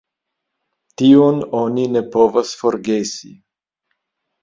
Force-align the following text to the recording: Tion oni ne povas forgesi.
Tion 1.01 1.45
oni 1.61 1.87
ne 1.93 2.05
povas 2.17 2.57
forgesi. 2.65 3.35